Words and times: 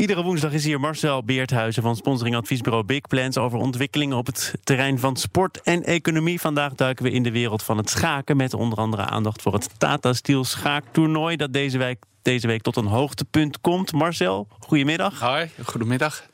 Iedere 0.00 0.22
woensdag 0.22 0.52
is 0.52 0.64
hier 0.64 0.80
Marcel 0.80 1.24
Beerthuizen 1.24 1.82
van 1.82 1.96
sponsoringadviesbureau 1.96 2.84
Big 2.84 3.00
Plans 3.00 3.38
over 3.38 3.58
ontwikkelingen 3.58 4.16
op 4.16 4.26
het 4.26 4.54
terrein 4.64 4.98
van 4.98 5.16
sport 5.16 5.62
en 5.62 5.84
economie. 5.84 6.40
Vandaag 6.40 6.74
duiken 6.74 7.04
we 7.04 7.10
in 7.10 7.22
de 7.22 7.30
wereld 7.30 7.62
van 7.62 7.76
het 7.76 7.90
schaken 7.90 8.36
met 8.36 8.54
onder 8.54 8.78
andere 8.78 9.04
aandacht 9.04 9.42
voor 9.42 9.52
het 9.52 9.68
Tata 9.78 10.12
Steel 10.12 10.44
schaaktoernooi 10.44 11.36
dat 11.36 11.52
deze 11.52 11.78
week, 11.78 12.02
deze 12.22 12.46
week 12.46 12.62
tot 12.62 12.76
een 12.76 12.86
hoogtepunt 12.86 13.60
komt. 13.60 13.92
Marcel, 13.92 14.48
goedemiddag. 14.58 15.20
Hoi, 15.20 15.50
goedemiddag. 15.64 16.29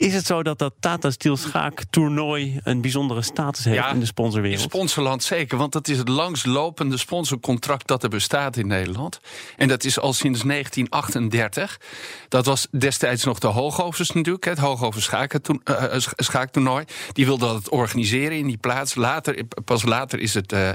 Is 0.00 0.14
het 0.14 0.26
zo 0.26 0.42
dat 0.42 0.58
dat 0.58 0.74
Tata 0.80 1.10
Steel 1.10 1.36
schaaktoernooi 1.36 2.60
een 2.62 2.80
bijzondere 2.80 3.22
status 3.22 3.64
heeft 3.64 3.92
in 3.92 4.00
de 4.00 4.06
sponsorwereld? 4.06 4.60
In 4.60 4.68
sponsorland 4.68 5.22
zeker, 5.22 5.58
want 5.58 5.72
dat 5.72 5.88
is 5.88 5.98
het 5.98 6.08
langslopende 6.08 6.96
sponsorcontract 6.96 7.86
dat 7.86 8.02
er 8.02 8.08
bestaat 8.08 8.56
in 8.56 8.66
Nederland. 8.66 9.20
En 9.56 9.68
dat 9.68 9.84
is 9.84 9.98
al 9.98 10.12
sinds 10.12 10.42
1938. 10.42 11.80
Dat 12.28 12.46
was 12.46 12.66
destijds 12.70 13.24
nog 13.24 13.38
de 13.38 13.46
Hoogovers 13.46 14.10
natuurlijk, 14.10 14.44
het 14.44 14.58
Hoogovers 14.58 15.10
uh, 15.10 15.96
schaaktoernooi. 16.16 16.84
Die 17.12 17.26
wilde 17.26 17.46
dat 17.46 17.68
organiseren 17.68 18.36
in 18.36 18.46
die 18.46 18.58
plaats. 18.58 18.94
Later, 18.94 19.44
pas 19.64 19.82
later 19.82 20.18
is 20.18 20.34
het 20.34 20.52
uh, 20.52 20.68
uh, 20.68 20.74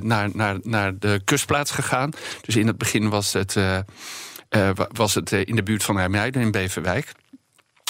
naar, 0.00 0.30
naar, 0.32 0.56
naar 0.62 0.98
de 0.98 1.20
kustplaats 1.24 1.70
gegaan. 1.70 2.10
Dus 2.40 2.56
in 2.56 2.66
het 2.66 2.78
begin 2.78 3.08
was 3.08 3.32
het, 3.32 3.56
was 4.92 5.14
het 5.14 5.32
in 5.32 5.56
de 5.56 5.62
buurt 5.62 5.82
van 5.82 5.96
Hermuiden 5.96 6.42
in 6.42 6.50
Beverwijk. 6.50 7.12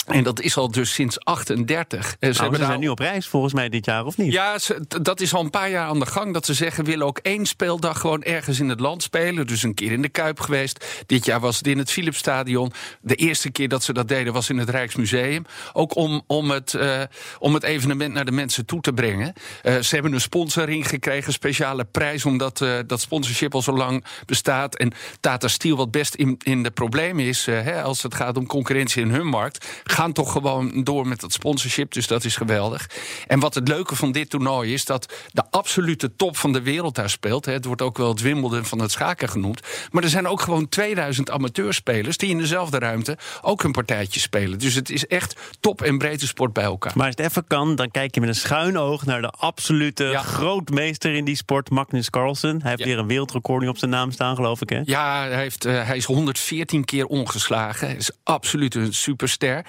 En 0.06 0.24
dat 0.24 0.40
is 0.40 0.56
al 0.56 0.70
dus 0.70 0.94
sinds 0.94 1.24
38. 1.24 2.06
Ze, 2.06 2.16
nou, 2.20 2.56
ze 2.56 2.64
zijn 2.64 2.80
nu 2.80 2.88
op 2.88 2.98
reis 2.98 3.26
volgens 3.26 3.52
mij 3.52 3.68
dit 3.68 3.84
jaar, 3.84 4.04
of 4.04 4.16
niet? 4.16 4.32
Ja, 4.32 4.58
dat 5.02 5.20
is 5.20 5.34
al 5.34 5.40
een 5.40 5.50
paar 5.50 5.70
jaar 5.70 5.86
aan 5.86 5.98
de 5.98 6.06
gang. 6.06 6.32
Dat 6.32 6.46
ze 6.46 6.54
zeggen, 6.54 6.84
we 6.84 6.90
willen 6.90 7.06
ook 7.06 7.18
één 7.18 7.46
speeldag 7.46 8.00
gewoon 8.00 8.22
ergens 8.22 8.60
in 8.60 8.68
het 8.68 8.80
land 8.80 9.02
spelen. 9.02 9.46
Dus 9.46 9.62
een 9.62 9.74
keer 9.74 9.92
in 9.92 10.02
de 10.02 10.08
Kuip 10.08 10.40
geweest. 10.40 11.02
Dit 11.06 11.24
jaar 11.24 11.40
was 11.40 11.56
het 11.56 11.66
in 11.66 11.78
het 11.78 11.90
Philipsstadion. 11.90 12.72
De 13.00 13.14
eerste 13.14 13.50
keer 13.50 13.68
dat 13.68 13.82
ze 13.82 13.92
dat 13.92 14.08
deden 14.08 14.32
was 14.32 14.50
in 14.50 14.58
het 14.58 14.68
Rijksmuseum. 14.68 15.44
Ook 15.72 15.96
om, 15.96 16.22
om, 16.26 16.50
het, 16.50 16.72
uh, 16.72 17.02
om 17.38 17.54
het 17.54 17.62
evenement 17.62 18.14
naar 18.14 18.24
de 18.24 18.32
mensen 18.32 18.66
toe 18.66 18.80
te 18.80 18.92
brengen. 18.92 19.32
Uh, 19.62 19.78
ze 19.78 19.94
hebben 19.94 20.12
een 20.12 20.20
sponsoring 20.20 20.88
gekregen, 20.88 21.26
een 21.26 21.32
speciale 21.32 21.84
prijs... 21.84 22.24
omdat 22.24 22.60
uh, 22.60 22.78
dat 22.86 23.00
sponsorship 23.00 23.54
al 23.54 23.62
zo 23.62 23.72
lang 23.72 24.04
bestaat. 24.26 24.76
En 24.76 24.92
Tata 25.20 25.48
Steel 25.48 25.76
wat 25.76 25.90
best 25.90 26.14
in, 26.14 26.40
in 26.42 26.62
de 26.62 26.70
problemen 26.70 27.24
is... 27.24 27.46
Hè, 27.46 27.82
als 27.82 28.02
het 28.02 28.14
gaat 28.14 28.36
om 28.36 28.46
concurrentie 28.46 29.02
in 29.02 29.10
hun 29.10 29.26
markt 29.26 29.66
gaan 29.92 30.12
toch 30.12 30.32
gewoon 30.32 30.84
door 30.84 31.06
met 31.06 31.20
dat 31.20 31.32
sponsorship. 31.32 31.92
Dus 31.92 32.06
dat 32.06 32.24
is 32.24 32.36
geweldig. 32.36 32.90
En 33.26 33.40
wat 33.40 33.54
het 33.54 33.68
leuke 33.68 33.96
van 33.96 34.12
dit 34.12 34.30
toernooi 34.30 34.72
is 34.72 34.84
dat 34.84 35.12
de 35.32 35.42
absolute 35.50 36.16
top 36.16 36.36
van 36.36 36.52
de 36.52 36.62
wereld 36.62 36.94
daar 36.94 37.10
speelt. 37.10 37.44
Het 37.44 37.64
wordt 37.64 37.82
ook 37.82 37.98
wel 37.98 38.08
het 38.08 38.20
Wimbledon 38.20 38.64
van 38.64 38.78
het 38.78 38.90
schaken 38.90 39.28
genoemd. 39.28 39.60
Maar 39.90 40.02
er 40.02 40.08
zijn 40.08 40.26
ook 40.28 40.40
gewoon 40.40 40.68
2000 40.68 41.30
amateurspelers 41.30 42.16
die 42.16 42.30
in 42.30 42.38
dezelfde 42.38 42.78
ruimte 42.78 43.18
ook 43.42 43.62
een 43.62 43.72
partijtje 43.72 44.20
spelen. 44.20 44.58
Dus 44.58 44.74
het 44.74 44.90
is 44.90 45.06
echt 45.06 45.40
top 45.60 45.82
en 45.82 45.98
breedte 45.98 46.26
sport 46.26 46.52
bij 46.52 46.64
elkaar. 46.64 46.92
Maar 46.94 47.06
als 47.06 47.14
het 47.16 47.26
even 47.26 47.46
kan, 47.46 47.76
dan 47.76 47.90
kijk 47.90 48.14
je 48.14 48.20
met 48.20 48.28
een 48.28 48.34
schuin 48.34 48.78
oog 48.78 49.04
naar 49.04 49.20
de 49.20 49.30
absolute 49.30 50.14
grootmeester 50.16 51.14
in 51.14 51.24
die 51.24 51.36
sport, 51.36 51.70
Magnus 51.70 52.10
Carlsen. 52.10 52.60
Hij 52.62 52.70
heeft 52.70 52.84
weer 52.84 52.98
een 52.98 53.06
wereldrecord 53.06 53.68
op 53.68 53.78
zijn 53.78 53.90
naam 53.90 54.10
staan, 54.12 54.36
geloof 54.36 54.60
ik. 54.60 54.68
Hè? 54.68 54.80
Ja, 54.84 55.28
hij, 55.28 55.42
heeft, 55.42 55.66
uh, 55.66 55.86
hij 55.86 55.96
is 55.96 56.04
114 56.04 56.84
keer 56.84 57.06
ongeslagen. 57.06 57.86
Hij 57.86 57.96
is 57.96 58.10
absoluut 58.22 58.74
een 58.74 58.94
superster. 58.94 59.64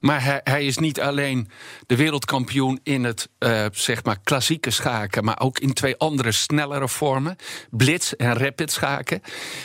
Maar 0.00 0.24
hij, 0.24 0.40
hij, 0.44 0.64
is 0.64 0.78
niet 0.78 1.00
alleen 1.00 1.48
de 1.86 1.96
wereldkampioen 1.96 2.80
in 2.82 3.04
het 3.04 3.28
uh, 3.38 3.66
zeg 3.72 4.04
maar 4.04 4.16
klassieke 4.24 4.70
schaken, 4.70 5.24
maar 5.24 5.40
ook 5.40 5.58
in 5.58 5.72
twee 5.72 5.96
andere 5.96 6.32
snellere 6.32 6.88
vormen: 6.88 7.36
blitz 7.70 8.12
en 8.12 8.38
rapid 8.38 8.72
schaken. 8.72 9.22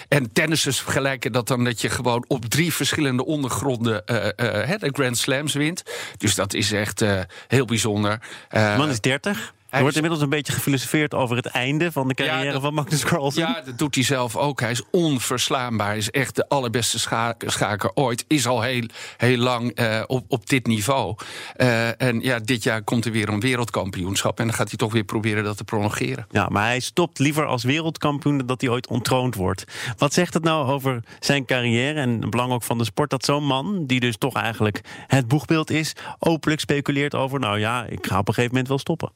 En 0.07 0.33
tennissers 0.33 0.81
vergelijken 0.81 1.31
dat 1.31 1.47
dan 1.47 1.63
dat 1.63 1.81
je 1.81 1.89
gewoon 1.89 2.25
op 2.27 2.45
drie 2.45 2.73
verschillende 2.73 3.25
ondergronden 3.25 4.03
uh, 4.05 4.15
uh, 4.15 4.79
de 4.79 4.89
Grand 4.93 5.17
Slams 5.17 5.53
wint. 5.53 5.83
Dus 6.17 6.35
dat 6.35 6.53
is 6.53 6.71
echt 6.71 7.03
heel 7.47 7.65
bijzonder. 7.65 8.19
Man 8.51 8.89
is 8.89 9.01
30. 9.01 9.55
Er 9.77 9.83
wordt 9.83 9.95
inmiddels 9.95 10.23
een 10.23 10.29
beetje 10.29 10.53
gefilosofeerd 10.53 11.13
over 11.13 11.35
het 11.35 11.45
einde 11.45 11.91
van 11.91 12.07
de 12.07 12.13
carrière 12.13 12.59
van 12.59 12.73
Magnus 12.73 13.03
Carlsen. 13.03 13.41
Ja, 13.41 13.61
dat 13.65 13.77
doet 13.77 13.95
hij 13.95 14.03
zelf 14.03 14.35
ook. 14.35 14.59
Hij 14.59 14.71
is 14.71 14.81
onverslaanbaar. 14.91 15.87
Hij 15.87 15.97
is 15.97 16.11
echt 16.11 16.35
de 16.35 16.49
allerbeste 16.49 16.99
schaker 17.45 17.91
ooit. 17.93 18.25
Is 18.27 18.47
al 18.47 18.61
heel, 18.61 18.85
heel 19.17 19.37
lang 19.37 19.79
uh, 19.79 20.03
op, 20.07 20.25
op 20.27 20.49
dit 20.49 20.67
niveau. 20.67 21.15
Uh, 21.57 22.01
en 22.01 22.21
ja, 22.21 22.39
dit 22.39 22.63
jaar 22.63 22.81
komt 22.81 23.05
er 23.05 23.11
weer 23.11 23.29
een 23.29 23.39
wereldkampioenschap. 23.39 24.39
En 24.39 24.45
dan 24.45 24.55
gaat 24.55 24.69
hij 24.69 24.77
toch 24.77 24.93
weer 24.93 25.03
proberen 25.03 25.43
dat 25.43 25.57
te 25.57 25.63
prolongeren. 25.63 26.27
Ja, 26.29 26.47
maar 26.49 26.65
hij 26.65 26.79
stopt 26.79 27.19
liever 27.19 27.45
als 27.45 27.63
wereldkampioen 27.63 28.37
dan 28.37 28.47
dat 28.47 28.61
hij 28.61 28.69
ooit 28.69 28.87
ontroond 28.87 29.35
wordt. 29.35 29.63
Wat 29.97 30.13
zegt 30.13 30.33
het 30.33 30.43
nou 30.43 30.67
over 30.67 31.03
zijn 31.19 31.45
carrière 31.45 31.99
en 31.99 32.21
het 32.21 32.29
belang 32.29 32.51
ook 32.51 32.63
van 32.63 32.77
de 32.77 32.83
sport... 32.83 33.09
dat 33.09 33.25
zo'n 33.25 33.45
man, 33.45 33.85
die 33.85 33.99
dus 33.99 34.17
toch 34.17 34.33
eigenlijk 34.33 34.81
het 35.07 35.27
boegbeeld 35.27 35.69
is... 35.69 35.93
openlijk 36.19 36.61
speculeert 36.61 37.15
over, 37.15 37.39
nou 37.39 37.59
ja, 37.59 37.85
ik 37.85 38.07
ga 38.07 38.19
op 38.19 38.27
een 38.27 38.33
gegeven 38.33 38.51
moment 38.51 38.67
wel 38.67 38.79
stoppen. 38.79 39.11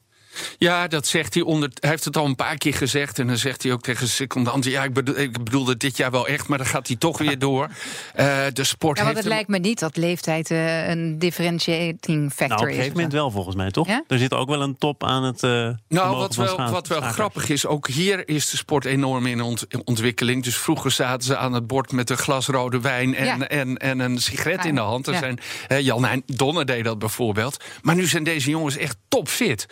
Ja, 0.58 0.88
dat 0.88 1.06
zegt 1.06 1.34
hij 1.34 1.42
onder. 1.42 1.70
Hij 1.80 1.90
heeft 1.90 2.04
het 2.04 2.16
al 2.16 2.24
een 2.24 2.36
paar 2.36 2.56
keer 2.56 2.74
gezegd. 2.74 3.18
En 3.18 3.26
dan 3.26 3.36
zegt 3.36 3.62
hij 3.62 3.72
ook 3.72 3.82
tegen 3.82 4.00
zijn 4.00 4.10
secondant. 4.10 4.64
Ja, 4.64 4.84
ik, 4.84 4.92
bedoel, 4.92 5.18
ik 5.18 5.44
bedoelde 5.44 5.76
dit 5.76 5.96
jaar 5.96 6.10
wel 6.10 6.26
echt, 6.26 6.48
maar 6.48 6.58
dan 6.58 6.66
gaat 6.66 6.86
hij 6.86 6.96
toch 6.96 7.18
weer 7.18 7.38
door. 7.38 7.68
Uh, 8.16 8.36
de 8.52 8.64
sport. 8.64 8.98
Ja, 8.98 9.04
want 9.04 9.16
het 9.16 9.26
lijkt 9.26 9.48
me 9.48 9.58
niet 9.58 9.78
dat 9.78 9.96
leeftijd 9.96 10.50
uh, 10.50 10.88
een 10.88 11.18
differentiating 11.18 12.32
factor 12.32 12.44
is. 12.44 12.48
Nou, 12.48 12.60
op 12.60 12.66
een 12.66 12.74
gegeven 12.74 12.96
moment 12.96 13.12
wel, 13.12 13.30
volgens 13.30 13.56
mij, 13.56 13.70
toch? 13.70 13.86
Ja? 13.86 14.04
Er 14.08 14.18
zit 14.18 14.34
ook 14.34 14.48
wel 14.48 14.62
een 14.62 14.78
top 14.78 15.04
aan 15.04 15.22
het. 15.22 15.42
Uh, 15.42 15.50
nou, 15.88 16.16
wat 16.16 16.34
wel, 16.34 16.70
wat 16.70 16.86
wel 16.86 17.00
grappig 17.00 17.48
is, 17.48 17.66
ook 17.66 17.88
hier 17.88 18.28
is 18.28 18.50
de 18.50 18.56
sport 18.56 18.84
enorm 18.84 19.26
in 19.26 19.40
ont 19.40 19.66
ontwikkeling. 19.84 20.42
Dus 20.44 20.56
vroeger 20.56 20.90
zaten 20.90 21.22
ze 21.26 21.36
aan 21.36 21.52
het 21.52 21.66
bord 21.66 21.92
met 21.92 22.10
een 22.10 22.18
glas 22.18 22.46
rode 22.46 22.80
wijn 22.80 23.14
en, 23.14 23.24
ja. 23.24 23.38
en, 23.48 23.76
en 23.76 23.98
een 23.98 24.18
sigaret 24.18 24.64
in 24.64 24.74
de 24.74 24.80
hand. 24.80 25.06
Er 25.06 25.14
zijn, 25.16 25.38
Jan 25.84 26.22
Donner 26.26 26.66
deed 26.66 26.84
dat 26.84 26.98
bijvoorbeeld. 26.98 27.64
Maar 27.82 27.94
nu 27.94 28.06
zijn 28.06 28.24
deze 28.24 28.50
jongens 28.50 28.76
echt 28.76 28.96
topfit. 29.08 29.66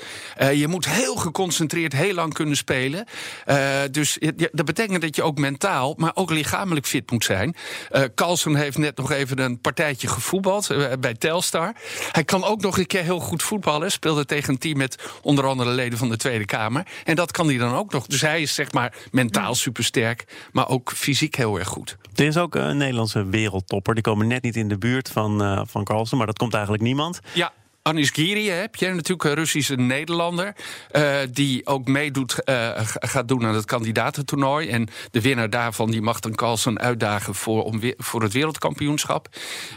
Uh, 0.50 0.58
je 0.58 0.68
moet 0.68 0.88
heel 0.88 1.16
geconcentreerd 1.16 1.92
heel 1.92 2.14
lang 2.14 2.34
kunnen 2.34 2.56
spelen. 2.56 3.04
Uh, 3.46 3.56
dus 3.90 4.18
dat 4.52 4.64
betekent 4.64 5.00
dat 5.00 5.16
je 5.16 5.22
ook 5.22 5.38
mentaal, 5.38 5.94
maar 5.96 6.10
ook 6.14 6.30
lichamelijk 6.30 6.86
fit 6.86 7.10
moet 7.10 7.24
zijn. 7.24 7.54
Uh, 7.92 8.02
Carlsen 8.14 8.54
heeft 8.54 8.78
net 8.78 8.96
nog 8.96 9.10
even 9.10 9.38
een 9.38 9.60
partijtje 9.60 10.08
gevoetbald 10.08 10.98
bij 11.00 11.14
Telstar. 11.14 11.74
Hij 12.12 12.24
kan 12.24 12.44
ook 12.44 12.60
nog 12.60 12.78
een 12.78 12.86
keer 12.86 13.02
heel 13.02 13.20
goed 13.20 13.42
voetballen. 13.42 13.90
Speelde 13.90 14.24
tegen 14.24 14.52
een 14.52 14.58
team 14.58 14.78
met 14.78 15.10
onder 15.22 15.46
andere 15.46 15.70
leden 15.70 15.98
van 15.98 16.08
de 16.08 16.16
Tweede 16.16 16.44
Kamer. 16.44 16.86
En 17.04 17.16
dat 17.16 17.30
kan 17.30 17.46
hij 17.46 17.56
dan 17.56 17.74
ook 17.74 17.92
nog. 17.92 18.06
Dus 18.06 18.20
hij 18.20 18.42
is 18.42 18.54
zeg 18.54 18.72
maar 18.72 18.94
mentaal 19.10 19.54
supersterk, 19.54 20.24
maar 20.52 20.68
ook 20.68 20.92
fysiek 20.92 21.34
heel 21.34 21.58
erg 21.58 21.68
goed. 21.68 21.96
Er 22.14 22.26
is 22.26 22.36
ook 22.36 22.54
een 22.54 22.76
Nederlandse 22.76 23.24
wereldtopper. 23.24 23.94
Die 23.94 24.02
komen 24.02 24.26
net 24.26 24.42
niet 24.42 24.56
in 24.56 24.68
de 24.68 24.78
buurt 24.78 25.10
van, 25.10 25.66
van 25.68 25.84
Carlsen, 25.84 26.16
maar 26.16 26.26
dat 26.26 26.38
komt 26.38 26.54
eigenlijk 26.54 26.82
niemand. 26.82 27.20
Ja. 27.32 27.52
Anis 27.82 28.10
Giri 28.10 28.50
heb 28.50 28.76
je 28.76 28.88
natuurlijk 28.88 29.24
een 29.24 29.34
Russische 29.34 29.74
Nederlander. 29.74 30.54
Uh, 30.92 31.16
die 31.30 31.66
ook 31.66 31.86
meedoet, 31.86 32.36
uh, 32.44 32.70
gaat 32.84 33.28
doen 33.28 33.46
aan 33.46 33.54
het 33.54 33.64
kandidatentoernooi. 33.64 34.68
En 34.68 34.88
de 35.10 35.20
winnaar 35.20 35.50
daarvan 35.50 35.90
die 35.90 36.02
mag 36.02 36.20
dan 36.20 36.34
Carlsen 36.34 36.78
uitdagen 36.78 37.34
voor, 37.34 37.64
om, 37.64 37.80
voor 37.96 38.22
het 38.22 38.32
wereldkampioenschap. 38.32 39.28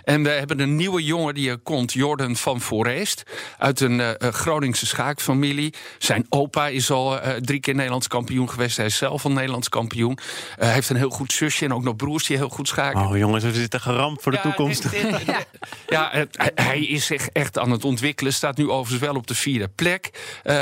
En 0.03 0.23
we 0.23 0.29
hebben 0.29 0.59
een 0.59 0.75
nieuwe 0.75 1.03
jongen 1.03 1.33
die 1.33 1.49
er 1.49 1.57
komt, 1.57 1.93
Jordan 1.93 2.35
van 2.35 2.61
Foreest. 2.61 3.23
Uit 3.57 3.79
een 3.79 3.99
uh, 3.99 4.09
Groningse 4.17 4.85
schaakfamilie. 4.85 5.73
Zijn 5.97 6.25
opa 6.29 6.67
is 6.67 6.91
al 6.91 7.19
drie 7.39 7.59
keer 7.59 7.75
Nederlands 7.75 8.07
kampioen 8.07 8.49
geweest. 8.49 8.77
Hij 8.77 8.85
is 8.85 8.97
zelf 8.97 9.25
al 9.25 9.31
Nederlands 9.31 9.69
kampioen. 9.69 10.17
Hij 10.55 10.73
heeft 10.73 10.89
een 10.89 10.95
heel 10.95 11.09
goed 11.09 11.31
zusje 11.31 11.65
en 11.65 11.73
ook 11.73 11.83
nog 11.83 11.95
broers 11.95 12.25
die 12.25 12.37
heel 12.37 12.49
goed 12.49 12.67
schaken. 12.67 13.01
Oh 13.01 13.17
jongens, 13.17 13.43
we 13.43 13.53
zitten 13.53 13.81
geramd 13.81 14.21
voor 14.21 14.31
de 14.31 14.37
ja, 14.37 14.43
toekomst. 14.43 14.91
Dit, 14.91 15.11
dit, 15.11 15.25
ja, 15.87 16.25
hij 16.55 16.81
is 16.85 17.05
zich 17.05 17.27
echt 17.27 17.59
aan 17.59 17.71
het 17.71 17.73
ontwikkelen 17.73 17.91
ontwikkelen. 17.93 18.33
Staat 18.33 18.57
nu 18.57 18.69
overigens 18.69 19.09
wel 19.09 19.15
op 19.15 19.27
de 19.27 19.35
vierde 19.35 19.67
plek 19.67 20.09
uh, 20.43 20.53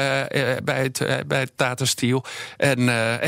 bij, 0.63 0.81
het, 0.83 0.99
uh, 0.99 1.13
bij 1.27 1.39
het 1.39 1.51
Tata 1.55 1.85
Steel. 1.85 2.25
En 2.57 2.81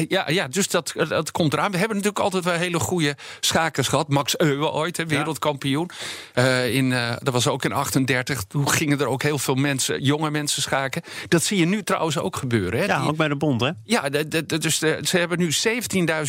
ja, 0.07 0.29
ja, 0.29 0.47
dus 0.47 0.67
dat, 0.67 0.94
dat 1.07 1.31
komt 1.31 1.53
eraan. 1.53 1.71
We 1.71 1.77
hebben 1.77 1.97
natuurlijk 1.97 2.23
altijd 2.23 2.44
wel 2.44 2.53
hele 2.53 2.79
goede 2.79 3.15
schakers 3.39 3.88
gehad. 3.88 4.07
Max 4.07 4.38
Euwe 4.38 4.71
ooit, 4.71 4.97
hè, 4.97 5.05
wereldkampioen. 5.05 5.89
in, 6.71 6.89
dat 7.19 7.33
was 7.33 7.47
ook 7.47 7.65
in 7.65 7.71
38. 7.71 8.44
Toen 8.44 8.69
gingen 8.69 9.00
er 9.00 9.07
ook 9.07 9.23
heel 9.23 9.38
veel 9.38 9.55
mensen, 9.55 10.01
jonge 10.01 10.31
mensen 10.31 10.61
schaken. 10.61 11.01
Dat 11.27 11.44
zie 11.44 11.57
je 11.57 11.65
nu 11.65 11.83
trouwens 11.83 12.17
ook 12.17 12.35
gebeuren. 12.35 12.79
Hè? 12.79 12.85
Ja, 12.85 13.03
ook 13.03 13.15
bij 13.15 13.27
de 13.27 13.35
bond, 13.35 13.61
hè? 13.61 13.69
Ja, 13.83 14.09
de, 14.09 14.27
de, 14.27 14.57
dus 14.57 14.77
ze 14.77 15.17
hebben 15.17 15.39
nu 15.39 15.51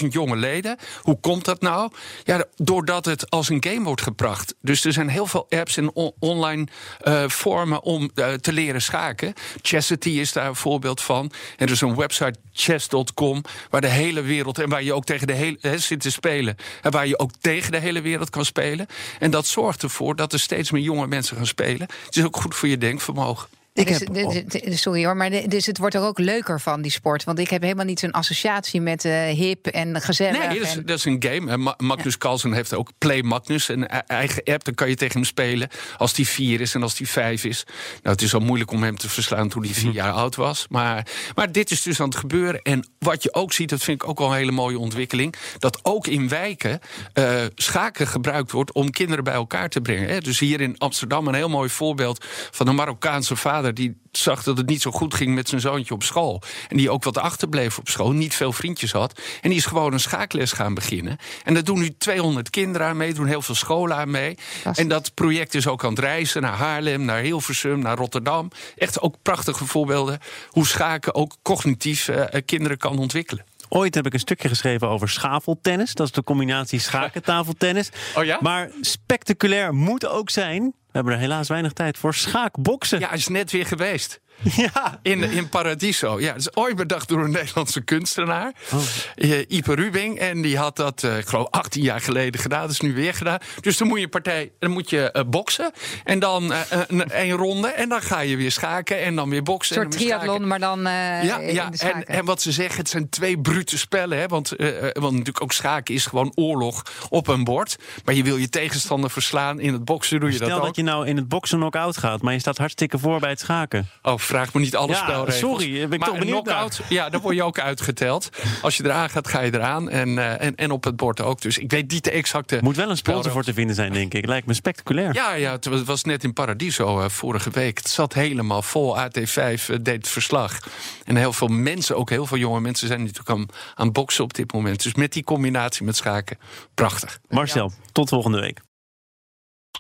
17.000 0.02 0.06
jonge 0.08 0.36
leden. 0.36 0.76
Hoe 1.02 1.20
komt 1.20 1.44
dat 1.44 1.60
nou? 1.60 1.90
Ja, 2.24 2.44
doordat 2.56 3.04
het 3.04 3.30
als 3.30 3.48
een 3.48 3.64
game 3.64 3.84
wordt 3.84 4.02
gebracht. 4.02 4.54
Dus 4.60 4.84
er 4.84 4.92
zijn 4.92 5.08
heel 5.08 5.26
veel 5.26 5.46
apps 5.48 5.76
en 5.76 5.92
on 5.94 6.12
online 6.18 6.66
uh, 7.04 7.24
om 7.72 8.10
eh, 8.14 8.32
te 8.32 8.52
leren 8.52 8.82
schaken. 8.82 9.34
Chessity 9.62 10.08
is 10.08 10.32
daar 10.32 10.46
een 10.46 10.56
voorbeeld 10.56 11.00
van. 11.00 11.32
En 11.56 11.66
er 11.66 11.72
is 11.72 11.80
een 11.80 11.96
website 11.96 12.38
chess.com 12.52 13.42
waar 13.70 13.80
de 13.80 13.86
hele 13.86 14.22
wereld 14.22 14.58
en 14.58 14.68
waar 14.68 14.82
je 14.82 14.92
ook 14.92 15.04
tegen 15.04 15.26
de 15.26 15.32
hele 15.32 15.58
hè, 15.60 15.78
zit 15.78 16.00
te 16.00 16.10
spelen 16.10 16.56
en 16.82 16.90
waar 16.90 17.06
je 17.06 17.18
ook 17.18 17.30
tegen 17.40 17.72
de 17.72 17.80
hele 17.80 18.00
wereld 18.00 18.30
kan 18.30 18.44
spelen. 18.44 18.86
En 19.18 19.30
dat 19.30 19.46
zorgt 19.46 19.82
ervoor 19.82 20.16
dat 20.16 20.32
er 20.32 20.40
steeds 20.40 20.70
meer 20.70 20.82
jonge 20.82 21.06
mensen 21.06 21.36
gaan 21.36 21.46
spelen. 21.46 21.88
Het 22.04 22.16
is 22.16 22.24
ook 22.24 22.36
goed 22.36 22.54
voor 22.54 22.68
je 22.68 22.78
denkvermogen. 22.78 23.48
Ik 23.74 23.86
dus, 23.86 23.98
heb... 23.98 24.74
Sorry 24.74 25.04
hoor, 25.04 25.16
maar 25.16 25.48
dus 25.48 25.66
het 25.66 25.78
wordt 25.78 25.94
er 25.94 26.00
ook 26.00 26.18
leuker 26.18 26.60
van, 26.60 26.82
die 26.82 26.90
sport. 26.90 27.24
Want 27.24 27.38
ik 27.38 27.50
heb 27.50 27.62
helemaal 27.62 27.84
niet 27.84 27.98
zo'n 27.98 28.10
associatie 28.10 28.80
met 28.80 29.04
uh, 29.04 29.22
hip 29.22 29.66
en 29.66 30.00
gezellig. 30.00 30.48
Nee, 30.48 30.58
dat 30.58 30.68
is, 30.68 30.74
dat 30.74 30.98
is 30.98 31.04
een 31.04 31.24
game. 31.28 31.74
Magnus 31.76 32.12
ja. 32.12 32.18
Carlsen 32.18 32.52
heeft 32.52 32.74
ook 32.74 32.90
Play 32.98 33.22
Magnus, 33.22 33.68
een 33.68 33.82
e- 33.82 34.02
eigen 34.06 34.42
app. 34.42 34.64
Dan 34.64 34.74
kan 34.74 34.88
je 34.88 34.94
tegen 34.94 35.14
hem 35.14 35.24
spelen 35.24 35.68
als 35.96 36.12
die 36.12 36.28
vier 36.28 36.60
is 36.60 36.74
en 36.74 36.82
als 36.82 36.94
die 36.94 37.08
vijf 37.08 37.44
is. 37.44 37.64
Nou, 38.02 38.14
het 38.14 38.22
is 38.22 38.34
al 38.34 38.40
moeilijk 38.40 38.70
om 38.70 38.82
hem 38.82 38.96
te 38.96 39.08
verslaan 39.08 39.48
toen 39.48 39.64
hij 39.64 39.72
vier 39.72 39.86
mhm. 39.86 39.96
jaar 39.96 40.12
oud 40.12 40.36
was. 40.36 40.66
Maar, 40.68 41.06
maar 41.34 41.52
dit 41.52 41.70
is 41.70 41.82
dus 41.82 42.00
aan 42.00 42.08
het 42.08 42.16
gebeuren. 42.16 42.62
En 42.62 42.88
wat 42.98 43.22
je 43.22 43.34
ook 43.34 43.52
ziet, 43.52 43.68
dat 43.68 43.82
vind 43.82 44.02
ik 44.02 44.08
ook 44.08 44.20
al 44.20 44.30
een 44.30 44.36
hele 44.36 44.52
mooie 44.52 44.78
ontwikkeling... 44.78 45.34
dat 45.58 45.78
ook 45.82 46.06
in 46.06 46.28
wijken 46.28 46.80
uh, 47.14 47.42
schaken 47.54 48.06
gebruikt 48.06 48.50
wordt 48.50 48.72
om 48.72 48.90
kinderen 48.90 49.24
bij 49.24 49.34
elkaar 49.34 49.68
te 49.68 49.80
brengen. 49.80 50.08
Hè. 50.08 50.20
Dus 50.20 50.38
hier 50.38 50.60
in 50.60 50.78
Amsterdam 50.78 51.28
een 51.28 51.34
heel 51.34 51.48
mooi 51.48 51.68
voorbeeld 51.68 52.24
van 52.50 52.68
een 52.68 52.74
Marokkaanse 52.74 53.36
vader 53.36 53.62
die 53.72 53.96
zag 54.12 54.42
dat 54.42 54.56
het 54.56 54.66
niet 54.66 54.82
zo 54.82 54.90
goed 54.90 55.14
ging 55.14 55.34
met 55.34 55.48
zijn 55.48 55.60
zoontje 55.60 55.94
op 55.94 56.02
school. 56.02 56.42
En 56.68 56.76
die 56.76 56.90
ook 56.90 57.04
wat 57.04 57.18
achterbleef 57.18 57.78
op 57.78 57.88
school, 57.88 58.12
niet 58.12 58.34
veel 58.34 58.52
vriendjes 58.52 58.92
had. 58.92 59.20
En 59.40 59.48
die 59.48 59.58
is 59.58 59.66
gewoon 59.66 59.92
een 59.92 60.00
schaakles 60.00 60.52
gaan 60.52 60.74
beginnen. 60.74 61.16
En 61.44 61.54
daar 61.54 61.64
doen 61.64 61.78
nu 61.78 61.94
200 61.98 62.50
kinderen 62.50 62.86
aan 62.86 62.96
mee, 62.96 63.14
doen 63.14 63.26
heel 63.26 63.42
veel 63.42 63.54
scholen 63.54 63.96
aan 63.96 64.10
mee. 64.10 64.38
En 64.74 64.88
dat 64.88 65.14
project 65.14 65.54
is 65.54 65.66
ook 65.66 65.84
aan 65.84 65.90
het 65.90 65.98
reizen 65.98 66.42
naar 66.42 66.56
Haarlem, 66.56 67.04
naar 67.04 67.20
Hilversum, 67.20 67.78
naar 67.78 67.96
Rotterdam. 67.96 68.50
Echt 68.76 69.00
ook 69.00 69.16
prachtige 69.22 69.66
voorbeelden 69.66 70.18
hoe 70.48 70.66
schaken 70.66 71.14
ook 71.14 71.36
cognitief 71.42 72.08
uh, 72.08 72.24
kinderen 72.44 72.78
kan 72.78 72.98
ontwikkelen. 72.98 73.44
Ooit 73.68 73.94
heb 73.94 74.06
ik 74.06 74.12
een 74.12 74.18
stukje 74.18 74.48
geschreven 74.48 74.88
over 74.88 75.08
schafeltennis. 75.08 75.94
Dat 75.94 76.06
is 76.06 76.12
de 76.12 76.22
combinatie 76.22 76.78
schaken-tafeltennis. 76.88 77.90
Oh 78.16 78.24
ja? 78.24 78.38
Maar 78.40 78.70
spectaculair 78.80 79.74
moet 79.74 80.06
ook 80.06 80.30
zijn 80.30 80.74
hebben 80.94 81.12
er 81.12 81.18
helaas 81.18 81.48
weinig 81.48 81.72
tijd 81.72 81.98
voor. 81.98 82.14
Schaakboksen. 82.14 82.98
Ja, 82.98 83.12
is 83.12 83.28
net 83.28 83.50
weer 83.50 83.66
geweest. 83.66 84.20
Ja. 84.56 84.98
In, 85.02 85.22
in 85.22 85.48
Paradiso. 85.48 86.20
Ja, 86.20 86.32
dat 86.32 86.40
is 86.40 86.56
ooit 86.56 86.76
bedacht 86.76 87.08
door 87.08 87.24
een 87.24 87.30
Nederlandse 87.30 87.80
kunstenaar. 87.80 88.52
Oh. 88.72 88.80
Uh, 89.16 89.38
Ipe 89.48 89.74
Rubing. 89.74 90.18
En 90.18 90.42
die 90.42 90.58
had 90.58 90.76
dat, 90.76 91.02
uh, 91.02 91.18
ik 91.18 91.26
geloof, 91.26 91.50
18 91.50 91.82
jaar 91.82 92.00
geleden 92.00 92.40
gedaan. 92.40 92.60
Dat 92.60 92.70
is 92.70 92.80
nu 92.80 92.94
weer 92.94 93.14
gedaan. 93.14 93.38
Dus 93.60 93.76
dan 93.76 93.88
moet 93.88 94.00
je 94.00 94.08
partij, 94.08 94.52
dan 94.58 94.70
moet 94.70 94.90
je 94.90 95.10
uh, 95.12 95.22
boksen. 95.26 95.72
En 96.04 96.18
dan 96.18 96.52
een, 96.88 97.20
een 97.20 97.30
ronde. 97.30 97.68
En 97.68 97.88
dan 97.88 98.02
ga 98.02 98.20
je 98.20 98.36
weer 98.36 98.52
schaken. 98.52 99.02
En 99.02 99.16
dan 99.16 99.30
weer 99.30 99.42
boksen. 99.42 99.76
Een 99.76 99.82
soort 99.82 99.96
triathlon, 99.96 100.46
maar 100.46 100.58
dan. 100.58 100.80
ja, 100.82 101.40
ja 101.40 101.70
en, 101.78 102.04
en, 102.06 102.24
wat 102.24 102.42
ze 102.42 102.52
zeggen, 102.52 102.78
het 102.78 102.88
zijn 102.88 103.08
twee 103.08 103.40
brute 103.40 103.78
spellen. 103.78 104.18
Hè? 104.18 104.26
Want, 104.26 104.48
want 104.92 105.10
natuurlijk 105.10 105.42
ook 105.42 105.52
schaken 105.52 105.94
is 105.94 106.06
gewoon 106.06 106.32
oorlog 106.34 106.82
op 107.08 107.28
een 107.28 107.44
bord. 107.44 107.76
Maar 108.04 108.14
je 108.14 108.22
wil 108.22 108.36
je 108.36 108.48
tegenstander 108.48 109.10
verslaan. 109.10 109.60
In 109.60 109.72
het 109.72 109.84
boksen 109.84 110.20
doe 110.20 110.28
je 110.28 110.34
Stel 110.34 110.48
dat 110.48 110.58
ook. 110.58 110.64
dat 110.64 110.76
je 110.76 110.82
nou 110.84 111.06
in 111.06 111.16
het 111.16 111.28
boksen 111.28 111.58
knock-out 111.58 111.96
gaat. 111.96 112.22
Maar 112.22 112.32
je 112.32 112.38
staat 112.38 112.58
hartstikke 112.58 112.98
voor 112.98 113.20
bij 113.20 113.30
het 113.30 113.40
schaken. 113.40 113.88
Oh, 114.02 114.18
vraag 114.18 114.54
me 114.54 114.60
niet 114.60 114.76
alle 114.76 114.92
ja, 114.92 115.02
spelregels. 115.02 115.38
Sorry, 115.38 115.72
ben 115.72 115.92
ik 115.92 115.98
maar 115.98 116.08
toch 116.08 116.18
benieuwd 116.18 116.42
knockout, 116.42 116.80
ja, 116.88 117.08
dan 117.08 117.20
word 117.20 117.34
je 117.34 117.42
ook 117.42 117.58
uitgeteld. 117.58 118.28
Als 118.62 118.76
je 118.76 118.84
eraan 118.84 119.10
gaat, 119.10 119.28
ga 119.28 119.40
je 119.40 119.54
eraan. 119.54 119.90
En, 119.90 120.08
uh, 120.08 120.40
en, 120.40 120.54
en 120.54 120.70
op 120.70 120.84
het 120.84 120.96
bord 120.96 121.20
ook. 121.20 121.40
Dus 121.40 121.58
ik 121.58 121.70
weet 121.70 121.90
niet 121.90 122.04
de 122.04 122.10
exacte. 122.10 122.58
Moet 122.62 122.76
wel 122.76 122.90
een 122.90 122.96
sponsor 122.96 123.32
voor 123.32 123.44
te 123.44 123.54
vinden 123.54 123.74
zijn, 123.74 123.92
denk 123.92 124.14
ik. 124.14 124.26
Lijkt 124.26 124.46
me 124.46 124.54
spectaculair. 124.54 125.14
Ja, 125.14 125.32
ja 125.32 125.52
het 125.52 125.84
was 125.84 126.04
net 126.04 126.24
in 126.24 126.32
Paradiso 126.32 127.00
uh, 127.00 127.08
vorige 127.08 127.50
week. 127.50 127.78
Het 127.78 127.88
zat 127.88 128.12
helemaal 128.12 128.62
vol. 128.62 128.98
AT5 128.98 129.32
uh, 129.40 129.56
deed 129.66 129.88
het 129.88 130.08
verslag. 130.08 130.58
En 131.04 131.16
heel 131.16 131.32
veel 131.32 131.48
mensen, 131.48 131.96
ook 131.96 132.10
heel 132.10 132.26
veel 132.26 132.38
jonge 132.38 132.60
mensen, 132.60 132.86
zijn 132.86 133.00
natuurlijk 133.00 133.30
aan, 133.30 133.46
aan 133.74 133.92
boksen 133.92 134.24
op 134.24 134.34
dit 134.34 134.52
moment. 134.52 134.82
Dus 134.82 134.94
met 134.94 135.12
die 135.12 135.24
combinatie 135.24 135.84
met 135.84 135.96
schaken, 135.96 136.38
prachtig. 136.74 137.18
Marcel, 137.28 137.72
tot 137.92 138.08
volgende 138.08 138.40
week. 138.40 138.60